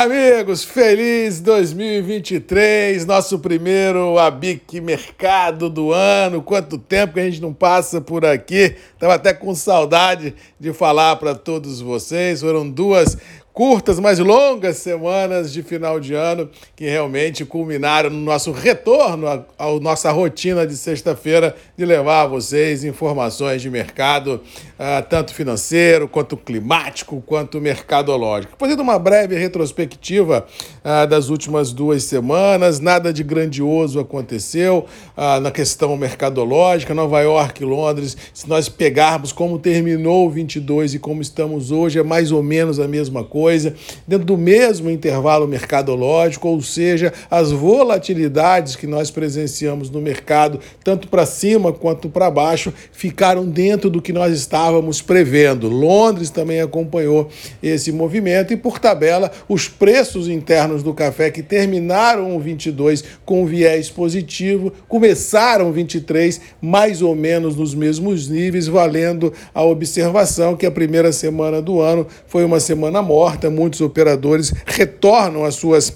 [0.00, 6.40] Amigos, feliz 2023, nosso primeiro Abic Mercado do ano.
[6.40, 8.76] Quanto tempo que a gente não passa por aqui.
[8.96, 12.42] Tava até com saudade de falar para todos vocês.
[12.42, 13.18] Foram duas
[13.58, 19.44] curtas, mas longas semanas de final de ano que realmente culminaram no nosso retorno à,
[19.80, 24.40] nossa rotina de sexta-feira de levar a vocês informações de mercado,
[24.78, 28.52] uh, tanto financeiro, quanto climático, quanto mercadológico.
[28.56, 30.46] Fazendo uma breve retrospectiva
[30.84, 37.64] uh, das últimas duas semanas, nada de grandioso aconteceu uh, na questão mercadológica, Nova York
[37.64, 42.40] Londres, se nós pegarmos como terminou o 22 e como estamos hoje, é mais ou
[42.40, 43.74] menos a mesma coisa coisa,
[44.06, 51.08] dentro do mesmo intervalo mercadológico, ou seja, as volatilidades que nós presenciamos no mercado, tanto
[51.08, 55.66] para cima quanto para baixo, ficaram dentro do que nós estávamos prevendo.
[55.66, 57.30] Londres também acompanhou
[57.62, 63.46] esse movimento e, por tabela, os preços internos do café que terminaram o 22 com
[63.46, 70.66] viés positivo, começaram o 23 mais ou menos nos mesmos níveis, valendo a observação que
[70.66, 75.92] a primeira semana do ano foi uma semana morta muitos operadores retornam às suas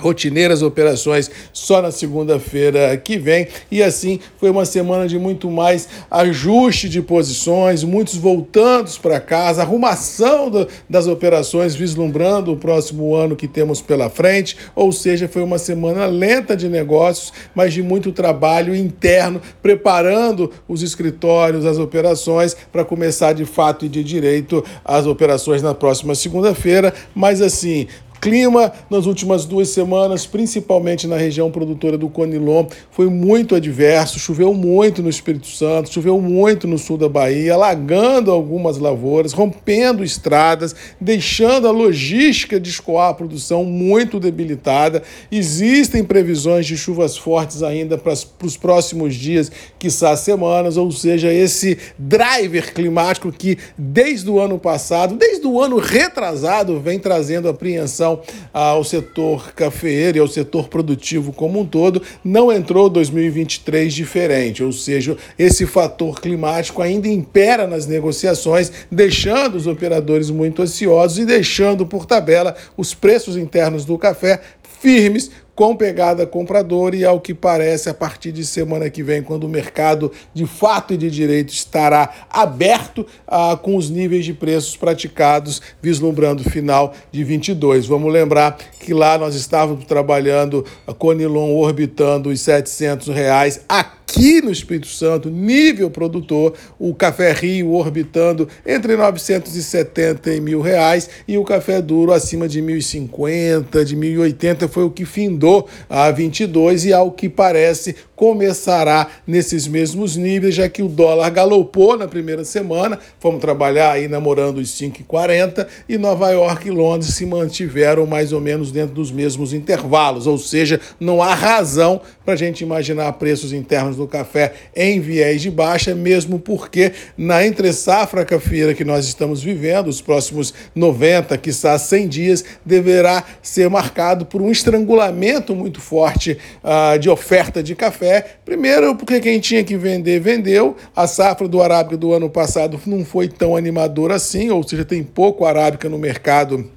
[0.00, 3.46] rotineiras operações só na segunda-feira que vem.
[3.70, 9.62] E assim foi uma semana de muito mais ajuste de posições, muitos voltando para casa,
[9.62, 14.56] arrumação do, das operações, vislumbrando o próximo ano que temos pela frente.
[14.74, 20.82] Ou seja, foi uma semana lenta de negócios, mas de muito trabalho interno, preparando os
[20.82, 26.94] escritórios, as operações, para começar de fato e de direito as operações na próxima segunda-feira.
[27.14, 27.86] Mas assim,
[28.20, 34.18] Clima nas últimas duas semanas, principalmente na região produtora do Conilon, foi muito adverso.
[34.18, 40.04] Choveu muito no Espírito Santo, choveu muito no sul da Bahia, alagando algumas lavouras, rompendo
[40.04, 45.02] estradas, deixando a logística de escoar a produção muito debilitada.
[45.32, 51.78] Existem previsões de chuvas fortes ainda para os próximos dias, quiçá semanas, ou seja, esse
[51.98, 58.20] driver climático que desde o ano passado, desde o ano retrasado, vem trazendo apreensão relação
[58.52, 64.72] ao setor cafeeiro e ao setor produtivo como um todo, não entrou 2023 diferente, ou
[64.72, 71.86] seja, esse fator climático ainda impera nas negociações, deixando os operadores muito ansiosos e deixando
[71.86, 74.40] por tabela os preços internos do café
[74.80, 79.44] firmes com pegada compradora e ao que parece a partir de semana que vem, quando
[79.44, 84.74] o mercado de fato e de direito estará aberto ah, com os níveis de preços
[84.74, 87.86] praticados, vislumbrando o final de 22.
[87.86, 93.60] Vamos lembrar que lá nós estávamos trabalhando a Conilon orbitando os 700 reais.
[93.68, 100.60] Aqui aqui no Espírito Santo, nível produtor, o Café Rio orbitando entre 970 e mil
[100.60, 106.10] reais e o Café Duro acima de 1.050, de 1.080 foi o que findou a
[106.10, 112.06] 22 e ao que parece começará nesses mesmos níveis, já que o dólar galopou na
[112.06, 118.04] primeira semana, fomos trabalhar aí namorando os 5,40 e Nova York e Londres se mantiveram
[118.04, 122.60] mais ou menos dentro dos mesmos intervalos, ou seja, não há razão para a gente
[122.60, 128.74] imaginar preços internos do café em viés de baixa, mesmo porque na entre safra cafeira
[128.74, 134.50] que nós estamos vivendo, os próximos 90, quiçá 100 dias, deverá ser marcado por um
[134.50, 138.09] estrangulamento muito forte uh, de oferta de café.
[138.44, 140.76] Primeiro, porque quem tinha que vender, vendeu.
[140.94, 145.02] A safra do arábica do ano passado não foi tão animadora assim, ou seja, tem
[145.02, 146.70] pouco arábica no mercado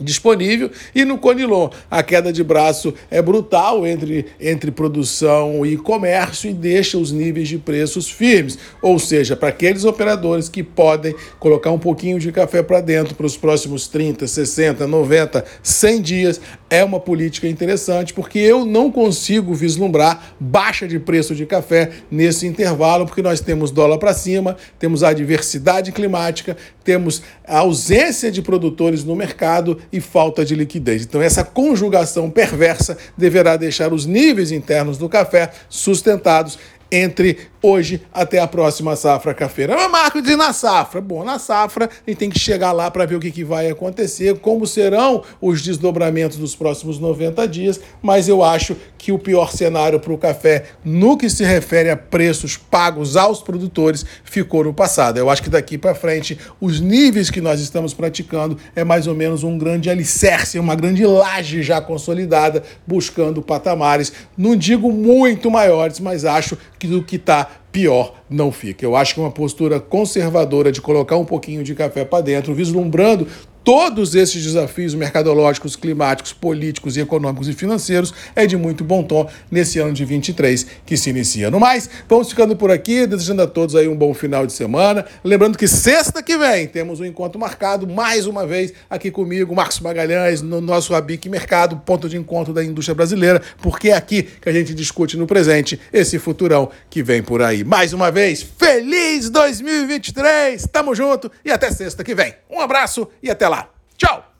[0.00, 0.70] disponível.
[0.94, 6.54] E no Conilon a queda de braço é brutal entre, entre produção e comércio e
[6.54, 11.78] deixa os níveis de preços firmes, ou seja, para aqueles operadores que podem colocar um
[11.78, 16.98] pouquinho de café para dentro para os próximos 30, 60, 90, 100 dias, é uma
[16.98, 23.22] política interessante porque eu não consigo vislumbrar baixa de preço de café nesse intervalo, porque
[23.22, 29.14] nós temos dólar para cima, temos a diversidade climática, temos a ausência de produtores no
[29.14, 31.02] mercado e falta de liquidez.
[31.02, 36.58] Então, essa conjugação perversa deverá deixar os níveis internos do café sustentados
[36.94, 39.74] entre hoje até a próxima safra cafeira.
[39.74, 41.00] Mas Marco diz na safra.
[41.00, 43.68] Bom, na safra a gente tem que chegar lá para ver o que, que vai
[43.68, 49.52] acontecer, como serão os desdobramentos dos próximos 90 dias, mas eu acho que o pior
[49.52, 54.72] cenário para o café, no que se refere a preços pagos aos produtores, ficou no
[54.72, 55.18] passado.
[55.18, 59.14] Eu acho que daqui para frente, os níveis que nós estamos praticando é mais ou
[59.14, 66.00] menos um grande alicerce, uma grande laje já consolidada, buscando patamares, não digo muito maiores,
[66.00, 68.84] mas acho que do que está pior não fica.
[68.84, 73.26] Eu acho que uma postura conservadora de colocar um pouquinho de café para dentro, vislumbrando
[73.64, 79.78] todos esses desafios mercadológicos, climáticos, políticos, econômicos e financeiros é de muito bom tom nesse
[79.78, 81.50] ano de 23 que se inicia.
[81.50, 85.06] No mais, vamos ficando por aqui, desejando a todos aí um bom final de semana.
[85.24, 89.80] Lembrando que sexta que vem temos um encontro marcado mais uma vez aqui comigo, Marcos
[89.80, 94.48] Magalhães, no nosso Abic Mercado, ponto de encontro da indústria brasileira, porque é aqui que
[94.48, 97.64] a gente discute no presente esse futurão que vem por aí.
[97.64, 100.66] Mais uma vez, feliz 2023!
[100.70, 102.34] Tamo junto e até sexta que vem.
[102.50, 103.53] Um abraço e até lá.
[103.96, 104.33] Tchau!